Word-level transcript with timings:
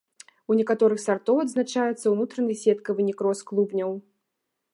У 0.53 0.55
некаторых 0.61 1.03
сартоў 1.07 1.37
адзначаецца 1.45 2.05
ўнутраны 2.15 2.53
сеткавы 2.63 3.01
некроз 3.11 3.37
клубняў. 3.53 3.91